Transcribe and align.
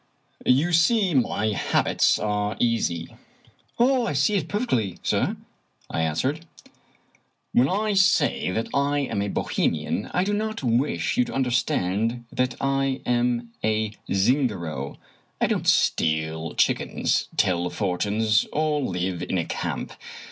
"You 0.57 0.73
see 0.73 1.13
my 1.13 1.49
habits 1.53 2.17
are 2.17 2.57
easy."" 2.59 3.15
I 3.79 4.13
see 4.13 4.33
it 4.33 4.47
perfectly, 4.47 4.97
sir," 5.03 5.37
I 5.91 6.01
answered." 6.01 6.47
When 7.53 7.69
I 7.69 7.93
say 7.93 8.49
that 8.49 8.65
I 8.73 8.97
am 9.01 9.21
a 9.21 9.27
Bohemian, 9.27 10.09
I 10.11 10.23
do 10.23 10.33
not 10.33 10.63
wish 10.63 11.17
you 11.17 11.25
to 11.25 11.33
understand 11.35 12.25
that 12.31 12.55
I 12.59 13.01
am 13.05 13.53
a 13.63 13.91
Zingaro. 14.11 14.97
I 15.39 15.45
don't 15.45 15.67
steal 15.67 16.55
chickens, 16.55 17.27
tell 17.37 17.69
fortunes, 17.69 18.47
or 18.51 18.81
live 18.81 19.21
in 19.21 19.37
a 19.37 19.45
camp. 19.45 19.93